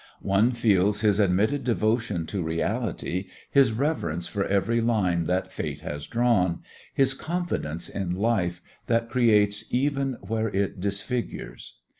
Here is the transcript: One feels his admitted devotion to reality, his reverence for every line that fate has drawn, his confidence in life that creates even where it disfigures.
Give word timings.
One 0.23 0.51
feels 0.53 1.01
his 1.01 1.19
admitted 1.19 1.63
devotion 1.63 2.25
to 2.25 2.41
reality, 2.41 3.27
his 3.51 3.71
reverence 3.71 4.27
for 4.27 4.43
every 4.43 4.81
line 4.81 5.25
that 5.27 5.51
fate 5.51 5.81
has 5.81 6.07
drawn, 6.07 6.63
his 6.91 7.13
confidence 7.13 7.87
in 7.87 8.09
life 8.15 8.63
that 8.87 9.11
creates 9.11 9.63
even 9.69 10.13
where 10.21 10.47
it 10.47 10.79
disfigures. 10.81 11.75